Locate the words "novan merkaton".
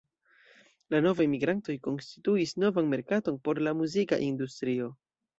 2.63-3.37